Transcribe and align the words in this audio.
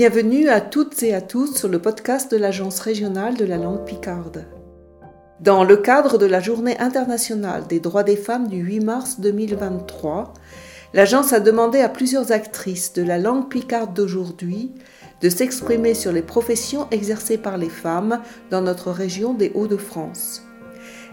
Bienvenue 0.00 0.48
à 0.48 0.62
toutes 0.62 1.02
et 1.02 1.12
à 1.12 1.20
tous 1.20 1.54
sur 1.54 1.68
le 1.68 1.78
podcast 1.78 2.30
de 2.30 2.38
l'Agence 2.38 2.80
régionale 2.80 3.36
de 3.36 3.44
la 3.44 3.58
langue 3.58 3.84
picarde. 3.84 4.46
Dans 5.40 5.62
le 5.62 5.76
cadre 5.76 6.16
de 6.16 6.24
la 6.24 6.40
Journée 6.40 6.78
internationale 6.78 7.66
des 7.68 7.80
droits 7.80 8.02
des 8.02 8.16
femmes 8.16 8.48
du 8.48 8.56
8 8.60 8.80
mars 8.80 9.20
2023, 9.20 10.32
l'agence 10.94 11.34
a 11.34 11.40
demandé 11.40 11.80
à 11.80 11.90
plusieurs 11.90 12.32
actrices 12.32 12.94
de 12.94 13.02
la 13.02 13.18
langue 13.18 13.50
picarde 13.50 13.92
d'aujourd'hui 13.92 14.72
de 15.20 15.28
s'exprimer 15.28 15.92
sur 15.92 16.12
les 16.12 16.22
professions 16.22 16.88
exercées 16.90 17.36
par 17.36 17.58
les 17.58 17.68
femmes 17.68 18.22
dans 18.50 18.62
notre 18.62 18.92
région 18.92 19.34
des 19.34 19.52
Hauts-de-France. 19.54 20.46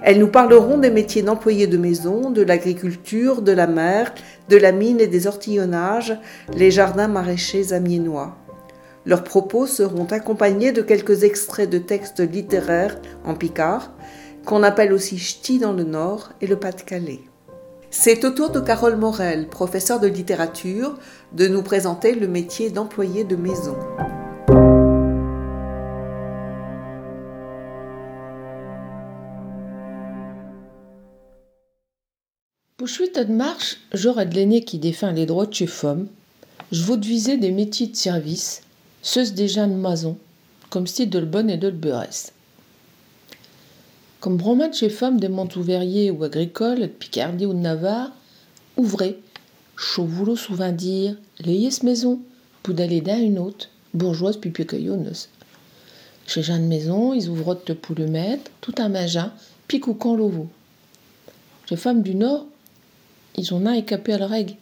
Elles 0.01 0.19
nous 0.19 0.31
parleront 0.31 0.77
des 0.77 0.91
métiers 0.91 1.23
d'employés 1.23 1.67
de 1.67 1.77
maison, 1.77 2.31
de 2.31 2.41
l'agriculture, 2.41 3.41
de 3.41 3.51
la 3.51 3.67
mer, 3.67 4.15
de 4.47 4.55
la 4.55 4.71
mine 4.71 5.01
et 5.01 5.07
des 5.07 5.27
ortillonnages, 5.27 6.17
les 6.55 6.71
jardins 6.71 7.09
maraîchers 7.09 7.73
amiénois. 7.73 8.46
Leurs 9.07 9.23
propos 9.23 9.67
seront 9.67 10.03
accompagnés 10.07 10.73
de 10.73 10.81
quelques 10.81 11.23
extraits 11.23 11.69
de 11.69 11.77
textes 11.77 12.19
littéraires 12.19 12.99
en 13.23 13.35
picard, 13.35 13.93
qu'on 14.43 14.63
appelle 14.63 14.91
aussi 14.91 15.17
ch'ti 15.17 15.59
dans 15.59 15.71
le 15.71 15.85
Nord 15.85 16.33
et 16.41 16.47
le 16.47 16.59
Pas-de-Calais. 16.59 17.21
C'est 17.89 18.25
au 18.25 18.31
tour 18.31 18.49
de 18.49 18.59
Carole 18.59 18.97
Morel, 18.97 19.47
professeure 19.47 20.01
de 20.01 20.07
littérature, 20.07 20.99
de 21.31 21.47
nous 21.47 21.63
présenter 21.63 22.15
le 22.15 22.27
métier 22.27 22.69
d'employé 22.69 23.23
de 23.23 23.37
maison. 23.37 23.77
Pour 32.75 32.89
suite 32.89 33.17
de 33.17 33.31
marche, 33.31 33.77
j'aurais 33.93 34.25
de 34.25 34.35
l'aîné 34.35 34.65
qui 34.65 34.79
défend 34.79 35.11
les 35.11 35.25
droits 35.25 35.45
de 35.45 35.53
chez 35.53 35.65
femmes. 35.65 36.07
Je 36.73 36.83
viser 37.05 37.37
des 37.37 37.51
métiers 37.51 37.87
de 37.87 37.95
service 37.95 38.63
ceux 39.07 39.31
déjà 39.31 39.65
de 39.65 39.73
maison, 39.73 40.17
comme 40.69 40.85
style 40.85 41.09
de 41.09 41.19
le 41.19 41.25
et 41.49 41.55
de 41.55 41.69
le. 41.69 42.33
Comme 44.19 44.35
broman 44.35 44.73
chez 44.73 44.89
femmes 44.89 45.17
des 45.17 45.29
monts 45.29 45.47
ouvriers 45.55 46.11
ou 46.11 46.25
agricoles, 46.25 46.81
de 46.81 46.87
Picardie 46.87 47.45
ou 47.45 47.53
de 47.53 47.59
Navarre, 47.59 48.11
ouvrez, 48.75 49.17
chaud 49.77 50.09
souvent 50.35 50.73
dire, 50.73 51.15
l'ayez 51.39 51.69
maison, 51.83 52.19
pour 52.63 52.73
d'aller 52.73 52.99
d'un 52.99 53.19
une 53.19 53.39
autre, 53.39 53.69
bourgeoise 53.93 54.35
puis 54.35 54.49
piqueillonneuse. 54.49 55.29
Chez 56.27 56.43
Jeanne 56.43 56.67
Maison, 56.67 57.13
ils 57.13 57.29
ouvrent 57.29 57.57
de 57.65 57.71
pour 57.71 57.95
le 57.95 58.07
mettre, 58.07 58.51
tout 58.59 58.75
un 58.77 58.89
magin, 58.89 59.31
puis 59.69 59.79
coucant 59.79 60.17
l'ovo. 60.17 60.49
Chez 61.69 61.77
femmes 61.77 62.01
du 62.01 62.13
Nord, 62.13 62.45
ils 63.37 63.53
ont 63.53 63.65
un 63.65 63.71
écapé 63.71 64.11
à 64.11 64.17
la 64.17 64.27
règle. 64.27 64.55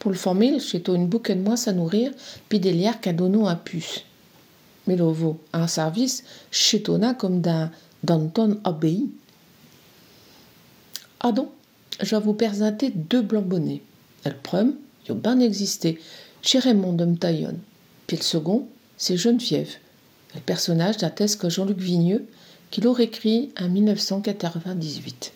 Pour 0.00 0.10
le 0.10 0.16
former, 0.16 0.58
j'ai 0.58 0.82
une 0.88 1.06
bouquet 1.06 1.34
de 1.34 1.42
moins 1.42 1.62
à 1.66 1.72
nourrir, 1.72 2.10
puis 2.48 2.58
des 2.58 2.72
liards 2.72 3.00
qu'à 3.00 3.12
donner 3.12 3.46
à 3.46 3.54
puce. 3.54 4.02
Mais 4.86 4.96
l'ovo, 4.96 5.38
un 5.52 5.66
service, 5.66 6.24
chétonna 6.50 7.12
comme 7.14 7.42
d'un 7.42 7.70
Danton 8.02 8.58
Abbey. 8.64 9.02
Ah 11.20 11.32
donc, 11.32 11.50
je 12.00 12.16
vais 12.16 12.22
vous 12.22 12.32
présenter 12.32 12.90
deux 12.90 13.20
blancs 13.20 13.44
bonnets. 13.44 13.82
Le 14.24 14.32
premier, 14.32 14.72
il 15.06 15.12
a 15.12 15.14
bien 15.14 15.38
existé, 15.38 16.00
chez 16.40 16.58
Raymond 16.58 16.94
de 16.94 17.04
Mtaillon. 17.04 17.58
Puis 18.06 18.16
le 18.16 18.22
second, 18.22 18.66
c'est 18.96 19.18
Geneviève, 19.18 19.74
le 20.34 20.40
personnage 20.40 20.96
d'un 20.96 21.10
que 21.10 21.50
Jean-Luc 21.50 21.78
Vigneux, 21.78 22.24
qu'il 22.70 22.86
aurait 22.86 23.04
écrit 23.04 23.52
en 23.60 23.68
1998. 23.68 25.32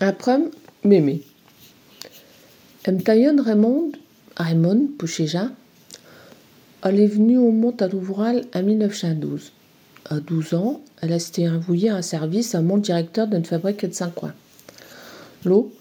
Un 0.00 0.12
premier, 0.12 0.50
Mémé. 0.84 1.22
Mtayon 2.86 3.42
Raymond, 3.42 3.90
Raymond 4.36 4.88
Pouchéja, 4.98 5.50
elle 6.84 7.00
est 7.00 7.08
venue 7.08 7.36
au 7.36 7.50
Mont 7.50 7.74
à 7.80 7.88
l'Ouvral 7.88 8.44
en 8.54 8.62
1912. 8.62 9.52
À 10.08 10.20
12 10.20 10.54
ans, 10.54 10.80
elle 11.02 11.12
a 11.12 11.16
été 11.16 11.48
envoyée 11.48 11.90
un 11.90 12.02
service 12.02 12.54
à 12.54 12.62
mon 12.62 12.78
directeur 12.78 13.26
d'une 13.26 13.44
fabrique 13.44 13.84
de 13.84 13.92
Saint-Croix. 13.92 14.32
L'eau, 15.44 15.72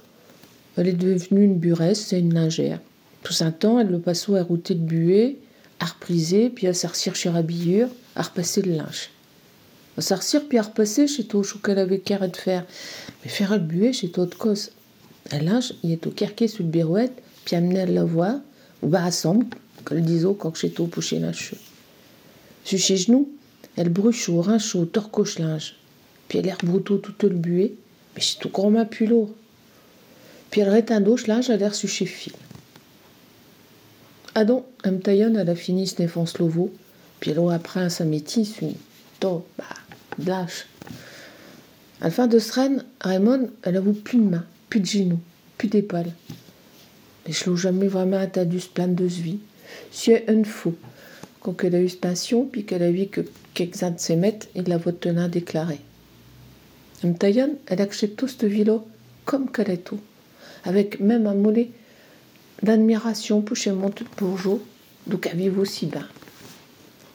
elle 0.76 0.88
est 0.88 0.94
devenue 0.94 1.44
une 1.44 1.60
buresse 1.60 2.12
et 2.14 2.18
une 2.18 2.34
lingère. 2.34 2.80
Tout 3.22 3.36
un 3.42 3.52
temps, 3.52 3.80
elle 3.80 3.90
le 3.90 4.00
passait 4.00 4.36
à 4.36 4.44
router 4.44 4.74
de 4.74 4.84
buée, 4.84 5.38
à 5.80 5.86
repriser, 5.86 6.50
puis 6.50 6.66
à 6.66 6.74
sortir 6.74 7.16
chez 7.16 7.30
Rabillure, 7.30 7.90
à 8.16 8.24
repasser 8.24 8.64
le 8.64 8.74
linge. 8.74 9.12
À 9.98 10.02
sortir, 10.02 10.48
puis 10.50 10.58
à 10.58 10.64
repasser 10.64 11.08
chez 11.08 11.26
toi, 11.26 11.44
qu'elle 11.64 11.78
avait 11.78 12.00
carré 12.00 12.28
de 12.28 12.38
faire. 12.38 12.66
Mais 13.24 13.30
faire 13.30 13.54
le 13.54 13.60
buée 13.60 13.94
chez 13.94 14.10
toi 14.10 14.26
de 14.26 14.34
cause. 14.34 14.72
Un 15.32 15.40
linge, 15.40 15.74
il 15.84 15.92
est 15.92 16.08
au 16.08 16.12
kerqué 16.12 16.48
sur 16.48 16.64
le 16.64 16.70
birouette, 16.70 17.22
puis 17.44 17.56
amené 17.56 17.82
à 17.82 17.86
la 17.86 18.06
voir, 18.06 18.36
ou 18.82 18.88
bas 18.88 19.04
ensemble, 19.04 19.46
comme 19.84 19.98
le 19.98 20.04
disait 20.04 20.28
quand 20.38 20.56
j'étais 20.56 20.80
au 20.80 20.88
pocher 20.88 21.20
la 21.20 21.34
cheveux. 21.34 21.60
Sur 22.64 22.80
chez 22.80 22.98
genoux, 22.98 23.30
elle 23.76 23.90
bruche 23.90 24.30
au 24.30 24.42
rein 24.42 24.60
chaud, 24.60 24.86
torcoche 24.86 25.40
linge. 25.40 25.76
Puis 26.28 26.40
elle 26.40 26.48
est 26.48 26.54
rebrouteau 26.54 26.98
tout 26.98 27.14
le 27.24 27.36
buée, 27.36 27.76
mais 28.16 28.22
c'est 28.22 28.40
tout 28.40 28.50
grand 28.50 28.70
ma 28.70 28.86
plus. 28.86 29.10
Puis 30.50 30.62
elle 30.62 30.70
rétindoche 30.70 31.28
linge 31.28 31.50
à 31.50 31.58
l'air 31.58 31.76
sur 31.76 31.90
chez 31.90 32.06
fil. 32.06 32.34
Donc, 34.46 34.66
elle 34.84 35.00
taillonne, 35.00 35.36
elle 35.36 35.50
a 35.50 35.56
fini 35.56 35.88
ce 35.88 35.96
défense 35.96 36.38
lovo, 36.38 36.72
puis 37.20 37.32
elle 37.32 37.40
après 37.52 37.80
un 37.80 37.90
sa 37.90 38.06
métis, 38.06 38.62
une 38.62 38.76
to, 39.20 39.46
bah, 39.58 39.66
lâche. 40.24 40.68
À 42.02 42.06
la 42.06 42.12
fin 42.12 42.28
de 42.28 42.38
ce 42.38 42.60
Raymond, 43.02 43.50
elle 43.64 43.78
avoue 43.78 43.94
plus 43.94 44.20
de 44.20 44.24
main 44.24 44.46
plus 44.70 44.80
de 44.80 44.86
genoux, 44.86 45.20
plus 45.58 45.68
d'épaules. 45.68 46.12
Mais 47.26 47.34
je 47.34 47.50
l'ai 47.50 47.58
jamais 47.58 47.88
vraiment 47.88 48.20
attendu 48.20 48.60
ce 48.60 48.70
plan 48.70 48.88
de 48.88 49.06
vie. 49.06 49.40
C'est 49.92 50.30
un 50.30 50.44
fou. 50.44 50.76
Quand 51.42 51.64
elle 51.64 51.76
a 51.76 51.82
eu 51.82 51.90
cette 51.90 52.02
passion, 52.02 52.46
puis 52.46 52.66
qu'elle 52.66 52.84
a 52.84 52.92
vu 52.92 53.08
que 53.08 53.22
quelques-uns 53.54 53.92
de 53.92 54.00
ses 54.00 54.16
maîtres, 54.16 54.48
il 54.56 54.64
la 54.64 54.78
à 54.78 55.28
déclaré. 55.28 55.80
Mtayan, 57.04 57.52
elle 57.68 57.82
accepte 57.82 58.18
tout 58.18 58.28
cette 58.28 58.46
vie-là 58.46 58.80
comme 59.26 59.52
qu'elle 59.52 59.70
est 59.70 59.84
tout, 59.84 60.00
avec 60.64 61.00
même 61.00 61.28
un 61.28 61.36
mollet 61.36 61.70
d'admiration 62.64 63.42
pour 63.42 63.56
chez 63.56 63.72
mon 63.72 63.92
bourgeois, 64.18 64.60
donc 65.06 65.28
elle 65.32 65.38
vit 65.38 65.50
aussi 65.50 65.86
bien. 65.86 66.08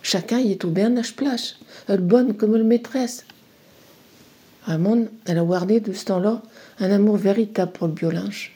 Chacun 0.02 0.38
y 0.38 0.52
est 0.52 0.64
au 0.64 0.68
bien 0.68 0.96
à 0.96 1.02
place, 1.16 1.56
elle 1.88 2.00
bonne 2.00 2.34
comme 2.34 2.56
le 2.56 2.64
maîtresse. 2.64 3.24
Ramon, 4.64 5.08
elle 5.26 5.38
a 5.38 5.44
gardé 5.44 5.80
de 5.80 5.92
ce 5.92 6.04
temps-là 6.06 6.42
un 6.78 6.90
amour 6.90 7.16
véritable 7.16 7.72
pour 7.72 7.88
le 7.88 7.92
biolinge, 7.92 8.52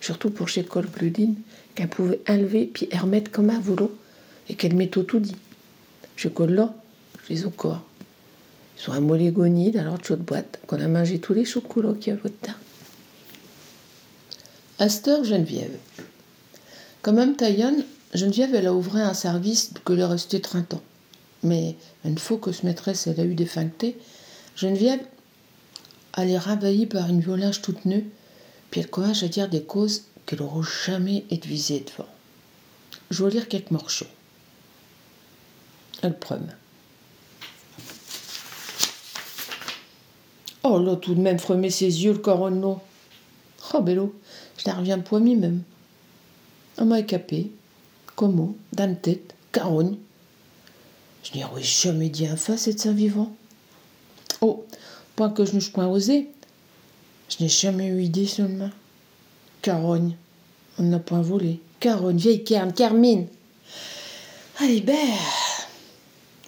surtout 0.00 0.30
pour 0.30 0.48
chez 0.48 0.64
Col 0.64 0.86
Bludine, 0.86 1.34
qu'elle 1.74 1.88
pouvait 1.88 2.20
enlever 2.28 2.66
puis 2.72 2.88
remettre 2.92 3.30
comme 3.30 3.50
un 3.50 3.58
voulot 3.58 3.96
et 4.48 4.54
qu'elle 4.54 4.74
m'était 4.74 5.02
tout 5.02 5.20
dit. 5.20 5.36
Chez 6.16 6.30
Col 6.30 6.52
là, 6.52 6.74
je 7.24 7.34
les 7.34 7.44
au 7.44 7.50
corps. 7.50 7.82
Ils 8.78 8.90
ont 8.90 8.92
un 8.92 9.00
molégonie 9.00 9.72
dans 9.72 9.82
leur 9.82 10.04
chaude 10.04 10.20
boîte 10.20 10.60
qu'on 10.66 10.80
a 10.80 10.88
mangé 10.88 11.18
tous 11.18 11.34
les 11.34 11.44
chocolats 11.44 11.94
qu'il 11.94 12.12
y 12.12 12.16
a 12.16 12.20
votre 12.20 12.36
Astor 14.78 15.24
Geneviève. 15.24 15.76
Comme 17.02 17.16
même 17.16 17.34
Taillonne, 17.34 17.82
Geneviève, 18.14 18.54
elle 18.54 18.68
a 18.68 18.74
ouvert 18.74 19.08
un 19.08 19.14
service 19.14 19.72
que 19.84 19.92
lui 19.92 20.04
restait 20.04 20.38
30 20.38 20.74
ans. 20.74 20.82
Mais 21.42 21.76
une 22.04 22.18
fois 22.18 22.38
que 22.38 22.52
ce 22.52 22.64
maîtresse, 22.64 23.08
elle 23.08 23.20
a 23.20 23.24
eu 23.24 23.34
des 23.34 23.48
Geneviève, 24.56 25.00
elle 26.16 26.30
est 26.30 26.38
ravahie 26.38 26.86
par 26.86 27.08
une 27.08 27.20
violence 27.20 27.60
toute 27.60 27.84
nue, 27.84 28.10
puis 28.70 28.80
elle 28.80 28.90
commence 28.90 29.22
à 29.22 29.28
dire 29.28 29.48
des 29.48 29.62
causes 29.62 30.04
qu'elle 30.26 30.40
n'aura 30.40 30.62
jamais 30.86 31.24
été 31.30 31.48
visée 31.48 31.84
devant. 31.86 32.08
Je 33.10 33.24
vais 33.24 33.30
lire 33.30 33.48
quelques 33.48 33.70
morceaux. 33.70 34.06
Elle 36.02 36.18
preuve. 36.18 36.42
Oh 40.62 40.78
là, 40.78 40.96
tout 40.96 41.14
de 41.14 41.20
même, 41.20 41.38
fremer 41.38 41.70
ses 41.70 42.04
yeux, 42.04 42.12
le 42.12 42.18
coronneau. 42.18 42.80
Oh, 43.72 43.80
bello, 43.80 44.14
je 44.58 44.68
n'en 44.68 44.78
reviens 44.78 44.98
point 44.98 45.20
mi-même. 45.20 45.62
On 46.76 46.84
m'a 46.84 47.00
écapé. 47.00 47.50
Comment 48.14 48.54
Dans 48.72 48.94
tête 48.94 49.34
Carogne. 49.52 49.96
Je 51.22 51.36
n'y 51.36 51.44
aurais 51.44 51.62
jamais 51.62 52.08
dit 52.08 52.26
un 52.26 52.36
face 52.36 52.68
et 52.68 52.74
de 52.74 52.78
sa 52.78 52.92
vivant. 52.92 53.32
Oh, 54.40 54.66
Point 55.18 55.30
que 55.30 55.44
je 55.44 55.58
osé. 55.80 56.28
Je 57.28 57.42
n'ai 57.42 57.48
jamais 57.48 57.88
eu 57.88 58.02
idée 58.02 58.24
seulement. 58.24 58.70
Carogne. 59.62 60.14
On 60.78 60.84
n'a 60.84 61.00
point 61.00 61.22
volé. 61.22 61.58
Carogne, 61.80 62.18
vieille 62.18 62.44
carne, 62.44 62.72
Carmine. 62.72 63.26
Allez, 64.60 64.80
ben. 64.80 64.94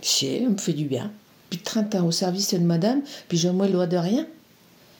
C'est, 0.00 0.46
on 0.46 0.50
me 0.50 0.56
fait 0.56 0.72
du 0.72 0.84
bien. 0.84 1.10
Puis 1.50 1.58
30 1.58 1.96
ans 1.96 2.06
au 2.06 2.12
service 2.12 2.54
de 2.54 2.58
madame, 2.58 3.02
puis 3.26 3.38
je 3.38 3.48
me 3.48 3.66
loi 3.66 3.88
de 3.88 3.96
rien. 3.96 4.24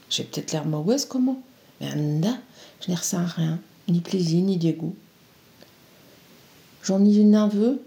J'ai 0.09 0.25
peut-être 0.25 0.51
l'air 0.51 0.67
mauvaise, 0.67 1.05
comment 1.05 1.41
Mais 1.81 1.93
anda, 1.93 2.39
je 2.81 2.91
n'ai 2.91 2.97
ressens 2.97 3.25
rien, 3.25 3.61
ni 3.87 4.01
plaisir, 4.01 4.43
ni 4.43 4.57
dégoût. 4.57 4.97
J'en 6.83 7.05
ai 7.05 7.15
une 7.15 7.31
neveu, 7.31 7.81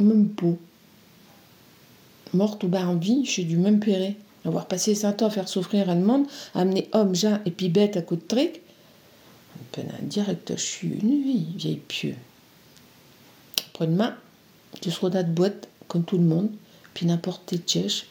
même 0.00 0.30
peau. 0.30 0.56
Morte 2.32 2.64
ou 2.64 2.68
bas 2.68 2.86
en 2.86 2.96
vie, 2.96 3.26
j'ai 3.26 3.44
dû 3.44 3.58
même 3.58 3.78
pérer. 3.78 4.16
Avoir 4.44 4.66
passé 4.66 4.94
cinq 4.94 5.22
ans 5.22 5.26
à 5.26 5.30
faire 5.30 5.48
souffrir 5.48 5.88
un 5.88 5.94
monde, 5.94 6.26
amener 6.54 6.88
homme, 6.92 7.14
gens 7.14 7.38
et 7.46 7.50
puis 7.50 7.68
bête 7.68 7.96
à 7.96 8.02
coup 8.02 8.16
de 8.16 8.22
trick, 8.22 8.60
un 9.54 9.64
peu 9.72 9.82
direct, 10.02 10.52
je 10.56 10.62
suis 10.62 10.88
une 10.88 11.22
vie, 11.22 11.46
vieille 11.56 11.76
pieux. 11.76 12.16
Après-demain, 13.72 14.16
Tu 14.80 14.90
seras 14.90 15.10
dans 15.10 15.26
boîte, 15.26 15.68
comme 15.86 16.04
tout 16.04 16.16
le 16.18 16.24
monde, 16.24 16.50
puis 16.94 17.06
n'importe 17.06 17.42
quelle 17.46 17.60
tchèche. 17.60 18.06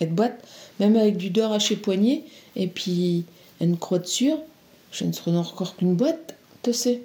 Et 0.00 0.06
boîte, 0.06 0.44
même 0.80 0.96
avec 0.96 1.16
du 1.16 1.30
dehors 1.30 1.52
à 1.52 1.58
chez 1.58 1.76
poignet, 1.76 2.24
et 2.56 2.66
puis 2.66 3.24
une 3.60 3.78
croix 3.78 4.00
dessus, 4.00 4.32
je 4.90 5.04
ne 5.04 5.12
serai 5.12 5.36
encore 5.36 5.76
qu'une 5.76 5.94
boîte, 5.94 6.36
tu 6.62 6.72
sais. 6.72 7.02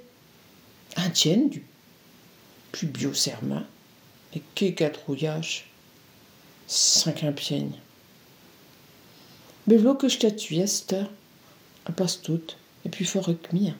Un 0.97 1.09
tien, 1.11 1.37
du 1.37 1.63
puis 2.71 2.87
bio-serma, 2.87 3.63
et 4.35 4.41
qu'est 4.53 4.89
trouillage, 4.91 5.65
cinq 6.67 7.23
impiègnes. 7.23 7.77
Voilà 9.77 9.93
que 9.93 10.07
passe 11.91 12.21
toute, 12.21 12.57
et 12.85 12.89
puis 12.89 13.05
que 13.35 13.55
mien. 13.55 13.75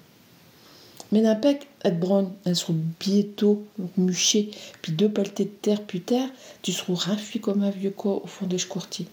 Mais 1.12 1.22
n'importe 1.22 1.66
être 1.84 2.00
brune, 2.00 2.30
elle 2.46 2.56
sera 2.56 2.74
bientôt 3.00 3.66
muchée, 3.98 4.52
puis 4.84 4.92
deux 4.92 5.10
pelletés 5.10 5.46
de 5.46 5.50
terre 5.50 5.82
plus 5.82 6.02
tard, 6.02 6.30
tu 6.62 6.72
seras 6.72 6.94
rafui 6.94 7.40
comme 7.40 7.64
un 7.64 7.72
vieux 7.72 7.90
quoi 7.90 8.24
au 8.24 8.28
fond 8.28 8.46
des 8.46 8.60
courtis. 8.60 9.08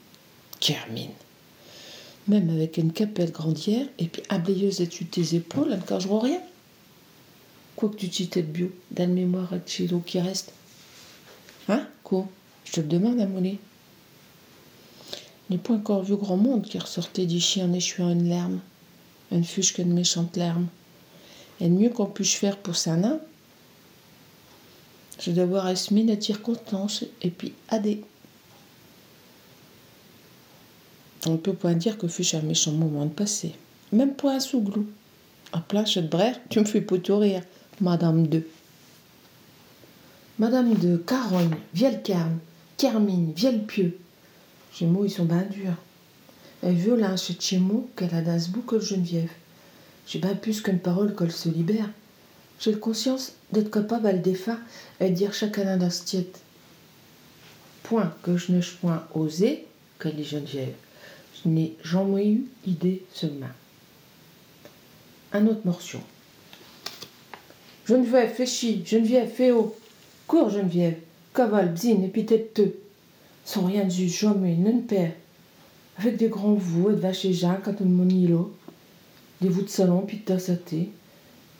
Carmine. 0.60 1.12
Même 2.28 2.50
avec 2.50 2.76
une 2.76 2.92
capelle 2.92 3.32
grandière, 3.32 3.86
et 3.98 4.06
puis 4.06 4.22
ablayeuse 4.28 4.82
et 4.82 4.86
tes 5.06 5.34
épaules, 5.34 5.68
elle 5.72 5.78
ne 5.78 5.84
rien. 6.18 6.42
Quoi 7.76 7.88
que 7.88 7.96
tu 7.96 8.08
de 8.42 8.48
bio, 8.48 8.70
dans 8.90 9.08
le 9.08 9.14
mémoire 9.14 9.52
à 9.54 9.58
l'eau 9.86 10.00
qui 10.00 10.20
reste. 10.20 10.52
Hein, 11.68 11.86
quoi? 12.02 12.28
Je 12.64 12.72
te 12.72 12.80
le 12.80 12.86
demande 12.88 13.20
à 13.20 13.26
N'est 15.48 15.58
pas 15.58 15.74
encore 15.74 16.02
vu 16.02 16.16
grand 16.16 16.36
monde 16.36 16.64
qui 16.64 16.78
ressortait 16.78 17.26
d'ici 17.26 17.62
en 17.62 17.72
échouant 17.72 18.10
une 18.10 18.28
larme. 18.28 18.60
Une 19.30 19.44
fuche 19.44 19.74
qu'une 19.74 19.92
méchante 19.92 20.36
larme. 20.36 20.66
Et 21.60 21.68
mieux 21.68 21.90
qu'on 21.90 22.06
puisse 22.06 22.34
faire 22.34 22.56
pour 22.56 22.76
ça, 22.76 22.96
non? 22.96 23.20
Je 25.20 25.30
dois 25.30 25.46
voir 25.46 25.68
Esmine 25.68 26.10
à 26.10 26.16
tire 26.16 26.42
contenance 26.42 27.04
et 27.22 27.30
puis 27.30 27.54
adé. 27.68 28.02
On 31.26 31.32
ne 31.32 31.36
peut 31.38 31.54
pas 31.54 31.74
dire 31.74 31.96
que 31.98 32.08
fût 32.08 32.36
un 32.36 32.42
méchant 32.42 32.72
moment 32.72 33.04
de 33.04 33.10
passer. 33.10 33.54
Même 33.92 34.14
pas 34.14 34.34
un 34.34 34.40
souglou. 34.40 34.86
À 35.52 35.60
place 35.60 35.96
de 35.96 36.06
brère, 36.06 36.38
tu 36.50 36.60
me 36.60 36.64
fais 36.64 36.82
tout 36.82 37.18
rire, 37.18 37.42
Madame 37.80 38.26
de. 38.26 38.46
Madame 40.38 40.74
de 40.74 40.96
Carogne, 40.98 41.56
Vielle 41.72 42.02
Carme, 42.02 42.38
Carmine, 42.76 43.32
Vielle 43.32 43.64
Mots, 44.84 45.06
ils 45.06 45.10
sont 45.10 45.24
bien 45.24 45.42
durs. 45.42 45.76
Elle 46.62 46.76
veut 46.76 46.96
là 46.96 47.14
chez 47.16 47.58
mots 47.58 47.88
qu'elle 47.96 48.14
a 48.14 48.38
bout 48.48 48.62
que 48.62 48.78
Geneviève. 48.78 49.30
J'ai 50.06 50.18
pas 50.18 50.34
plus 50.34 50.60
qu'une 50.60 50.78
parole 50.78 51.14
qu'elle 51.16 51.32
se 51.32 51.48
libère. 51.48 51.88
J'ai 52.60 52.72
le 52.72 52.78
conscience 52.78 53.32
d'être 53.52 53.70
capable 53.70 54.06
à 54.06 54.12
le 54.12 54.18
défaire 54.18 54.58
et 55.00 55.10
dire 55.10 55.32
chacun 55.32 55.76
dans 55.76 55.88
tiède. 55.88 56.36
Point 57.82 58.14
que 58.22 58.36
je 58.36 58.52
n'ai 58.52 58.60
point 58.80 59.06
osé, 59.14 59.66
qu'elle 59.98 60.16
dit 60.16 60.24
Geneviève. 60.24 60.74
Je 61.42 61.48
n'ai 61.48 61.76
jamais 61.82 62.28
eu 62.28 62.44
idée 62.66 63.02
seulement. 63.12 63.46
Un 65.32 65.46
autre 65.46 65.60
morceau. 65.64 66.00
Geneviève, 67.86 68.34
fais 68.34 68.46
chi, 68.46 68.82
Geneviève, 68.84 69.30
fais 69.30 69.52
haut. 69.52 69.76
Cours, 70.26 70.50
Geneviève, 70.50 70.98
cavale, 71.34 71.72
bzine 71.72 72.04
et 72.04 72.08
pitette 72.08 72.60
Sans 73.46 73.64
rien 73.64 73.88
juste, 73.88 74.18
jamais, 74.18 74.56
non 74.56 74.80
père. 74.80 75.12
Avec 75.98 76.18
des 76.18 76.28
grands 76.28 76.54
de 76.54 76.96
vaches 76.96 77.30
Jacques, 77.30 77.68
à 77.68 77.72
ton 77.72 77.86
monilo 77.86 78.52
des 79.40 79.48
voûtes 79.48 79.66
de 79.66 79.70
salon, 79.70 80.02
puis 80.06 80.22
de 80.26 80.54
thé, 80.54 80.90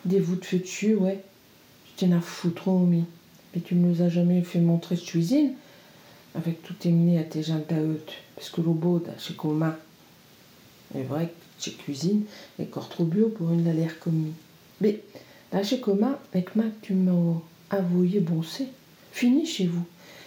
des 0.05 0.19
voûtes 0.19 0.55
dessus, 0.55 0.95
ouais. 0.97 1.23
Je 1.87 1.93
tiens 1.97 2.13
à 2.13 2.21
foutre, 2.21 2.71
mi. 2.71 3.05
Mais 3.55 3.61
tu 3.61 3.77
me 3.77 3.93
les 3.93 4.03
as 4.03 4.09
jamais 4.09 4.43
fait 4.43 4.61
montrer 4.61 4.97
cette 4.97 5.07
cuisine, 5.07 5.53
avec 6.35 6.63
tout 6.63 6.75
éminé 6.85 7.19
à 7.19 7.23
tes 7.23 7.43
gens 7.43 7.63
parce 8.35 8.51
que 8.51 8.61
beau, 8.61 9.03
chez 9.19 9.35
Coma. 9.35 9.79
C'est 10.93 11.03
vrai 11.03 11.27
que 11.27 11.65
chez 11.65 11.73
cuisine, 11.73 12.25
est 12.59 12.65
encore 12.65 12.89
trop 12.89 13.05
bio 13.05 13.29
pour 13.29 13.53
une 13.53 13.65
l'air 13.65 13.99
comme 14.01 14.33
Mais, 14.81 15.03
là, 15.53 15.63
chez 15.63 15.81
Coma, 15.81 16.19
avec 16.33 16.57
ma, 16.57 16.65
tu 16.83 16.95
m'as 16.95 17.41
avoué 17.71 18.21
bon 18.21 18.43
c'est. 18.43 18.69
Fini 19.13 19.47
chez 19.47 19.67
vous. 19.67 19.85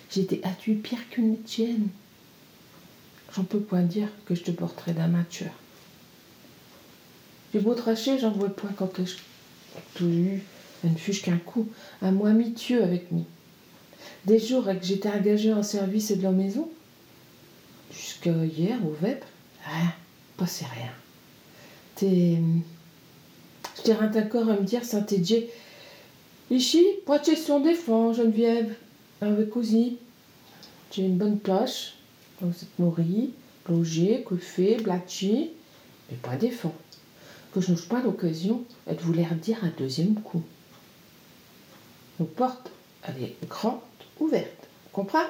J'étais 0.10 0.42
tuer 0.60 0.74
pire 0.74 1.10
qu'une 1.10 1.42
tienne. 1.44 1.88
J'en 3.36 3.44
peux 3.44 3.60
point 3.60 3.84
dire 3.84 4.08
que 4.26 4.34
je 4.34 4.44
te 4.44 4.52
porterai 4.52 4.94
d'amateur. 4.94 5.52
J'ai 7.54 7.60
beau 7.60 7.76
tracher, 7.76 8.18
j'en 8.18 8.32
vois 8.32 8.50
point 8.50 8.72
quand 8.76 9.04
je 9.04 9.16
tout 9.96 10.06
eu, 10.06 10.42
ne 10.84 10.96
fût 10.96 11.14
qu'un 11.14 11.38
coup, 11.38 11.68
un 12.02 12.12
mois 12.12 12.32
mitieux 12.32 12.84
avec 12.84 13.12
moi. 13.12 13.24
Des 14.26 14.40
jours 14.40 14.66
que 14.66 14.84
j'étais 14.86 15.10
engagé 15.10 15.54
en 15.54 15.64
service 15.64 16.12
et 16.12 16.16
de 16.16 16.24
la 16.24 16.32
maison, 16.32 16.70
jusqu'à 17.92 18.32
hier 18.32 18.78
au 18.86 18.96
VEP, 19.02 19.24
rien, 19.64 19.94
pas 20.38 20.48
c'est 20.48 20.66
rien. 20.66 20.92
T'es. 21.96 22.38
Je 23.78 23.82
t'ai 23.84 23.94
encore 23.94 24.50
à 24.50 24.54
me 24.54 24.64
dire, 24.64 24.84
Saint-Édier, 24.84 25.50
ici, 26.52 26.86
gestion 27.26 27.60
des 27.62 27.76
fonds, 27.76 28.14
Geneviève, 28.14 28.76
avec 29.22 29.56
aussi. 29.56 29.98
J'ai 30.92 31.04
une 31.04 31.18
bonne 31.18 31.40
plage, 31.40 31.94
vous 32.42 32.50
êtes 32.50 32.80
nourri, 32.80 33.32
logé, 33.68 34.24
coiffé, 34.24 34.78
blatchi, 34.78 35.52
mais 36.10 36.18
pas 36.18 36.36
des 36.36 36.52
fonds 36.52 36.74
que 37.54 37.62
je 37.62 37.72
n'ai 37.72 37.78
pas 37.78 38.02
l'occasion 38.02 38.64
de 38.88 39.02
vous 39.02 39.14
les 39.14 39.26
redire 39.26 39.64
un 39.64 39.72
deuxième 39.78 40.16
coup. 40.16 40.44
Nos 42.20 42.26
porte, 42.26 42.72
elle 43.04 43.24
est 43.24 43.36
grande, 43.48 43.80
ouverte. 44.20 44.68
Comprends 44.92 45.28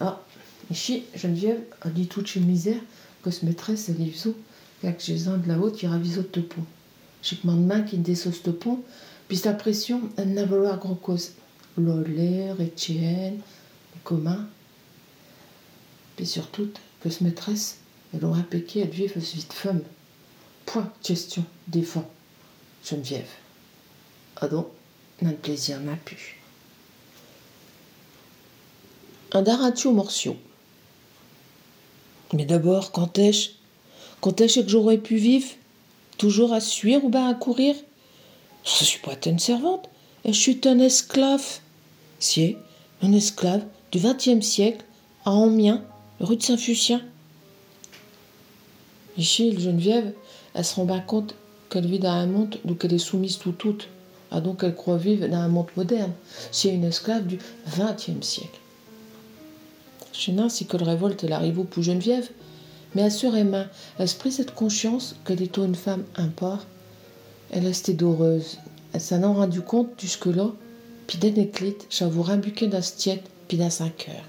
Ah, 0.00 0.20
ici, 0.70 1.04
Geneviève 1.14 1.62
a 1.80 1.88
dit 1.88 2.06
toute 2.06 2.26
chez 2.26 2.40
misère 2.40 2.80
que 3.22 3.30
ce 3.30 3.46
maîtresse, 3.46 3.88
elle 3.88 3.96
livre 3.96 4.34
car 4.82 4.96
que 4.96 5.02
j'ai 5.02 5.28
un 5.28 5.38
de 5.38 5.48
la 5.48 5.58
haute 5.58 5.76
qui 5.76 5.86
ravise 5.86 6.18
au 6.18 6.22
pont. 6.40 6.64
J'ai 7.22 7.36
que 7.36 7.46
main 7.46 7.82
qui 7.82 7.96
désosse 7.96 8.42
de 8.42 8.50
pont, 8.50 8.82
puis 9.28 9.36
sa 9.36 9.52
pression, 9.52 10.02
elle 10.16 10.34
n'a 10.34 10.44
vouloir 10.44 10.78
grand 10.78 10.94
cause. 10.94 11.32
Lolé, 11.76 12.52
Etienne, 12.60 13.34
les 13.34 14.00
communs. 14.04 14.46
Puis 16.16 16.26
surtout, 16.26 16.70
que 17.00 17.10
ce 17.10 17.24
maîtresse, 17.24 17.78
elle 18.14 18.24
aura 18.24 18.42
piqué 18.42 18.82
à 18.82 18.86
vivre 18.86 19.18
vite 19.18 19.52
femme. 19.52 19.82
Point 20.64 20.90
question, 21.02 21.44
défend. 21.68 22.08
Geneviève. 22.84 23.28
Ah 24.36 24.48
donc, 24.48 24.68
notre 25.22 25.38
plaisir 25.38 25.80
n'a 25.80 25.96
pu. 25.96 26.40
Un 29.32 29.42
daratio 29.42 29.92
morcio. 29.92 30.36
Mais 32.32 32.44
d'abord, 32.44 32.92
quand 32.92 33.18
est-ce 33.18 33.50
Quand 34.20 34.40
est-ce 34.40 34.60
que 34.60 34.68
j'aurais 34.68 34.98
pu 34.98 35.16
vivre? 35.16 35.48
Toujours 36.18 36.52
à 36.52 36.60
suivre 36.60 37.04
ou 37.04 37.08
bien 37.08 37.28
à 37.28 37.34
courir? 37.34 37.76
Je 38.66 38.84
suis 38.84 38.98
pas 38.98 39.14
une 39.24 39.38
servante, 39.38 39.88
je 40.24 40.32
suis 40.32 40.60
un 40.64 40.80
esclave. 40.80 41.60
Si, 42.18 42.56
un 43.00 43.12
esclave 43.12 43.62
du 43.92 44.00
XXe 44.00 44.44
siècle 44.44 44.84
à 45.24 45.30
Amiens, 45.30 45.84
rue 46.18 46.36
de 46.36 46.42
Saint-Fucien. 46.42 47.00
Ici, 49.16 49.56
Geneviève, 49.58 50.12
elle 50.52 50.64
se 50.64 50.74
rend 50.74 50.84
bien 50.84 51.00
compte 51.00 51.36
qu'elle 51.70 51.86
vit 51.86 52.00
dans 52.00 52.10
un 52.10 52.26
monde 52.26 52.58
où 52.64 52.74
elle 52.82 52.94
est 52.94 52.98
soumise 52.98 53.38
tout 53.38 53.52
toute. 53.52 53.88
Ah 54.32 54.40
donc 54.40 54.64
elle 54.64 54.74
croit 54.74 54.96
vivre 54.96 55.28
dans 55.28 55.36
un 55.36 55.48
monde 55.48 55.68
moderne. 55.76 56.12
C'est 56.50 56.74
une 56.74 56.84
esclave 56.84 57.24
du 57.24 57.38
XXe 57.68 58.26
siècle. 58.26 58.58
Chenin, 60.12 60.48
c'est 60.48 60.64
que 60.64 60.76
le 60.76 60.84
révolte 60.84 61.22
elle 61.22 61.32
arrive 61.32 61.62
pour 61.64 61.84
Geneviève, 61.84 62.28
mais 62.96 63.04
assurément, 63.04 63.66
elle 63.98 64.08
se 64.08 64.16
prit 64.16 64.32
cette 64.32 64.54
conscience 64.54 65.14
qu'elle 65.24 65.42
est 65.42 65.56
une 65.56 65.76
femme 65.76 66.04
import. 66.16 66.66
Elle 67.50 67.66
restait 67.66 67.94
doreuse. 67.94 68.58
Elle 68.92 69.00
s'en 69.00 69.34
rendu 69.34 69.60
compte 69.60 69.90
jusque-là, 69.98 70.50
puis 71.06 71.18
d'un 71.18 71.34
éclite, 71.34 71.86
j'avoue 71.90 72.24
un 72.28 72.36
buquet 72.36 72.66
d'assiette, 72.66 73.24
puis 73.48 73.56
d'un 73.56 73.70
cinq 73.70 74.08
heures. 74.08 74.24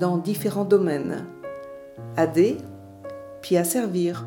dans 0.00 0.18
différents 0.18 0.64
domaines. 0.64 1.26
AD, 2.16 2.56
puis 3.42 3.56
à 3.56 3.64
servir. 3.64 4.24